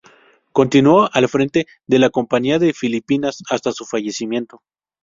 Continuó 0.51 1.07
al 1.13 1.29
frente 1.29 1.67
de 1.85 1.99
la 1.99 2.09
Compañía 2.09 2.57
de 2.57 2.73
Filipinas 2.73 3.43
hasta 3.51 3.71
su 3.71 3.85
fallecimiento. 3.85 4.63